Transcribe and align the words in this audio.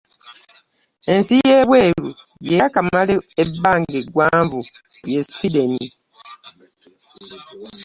Ensi 1.13 1.33
y’ebweru 1.45 2.07
gye 2.43 2.53
yaakamalamu 2.59 3.21
ebbanga 3.41 3.93
eggwanvu 4.01 4.59
ye 5.11 5.19
Swedeni. 5.29 5.85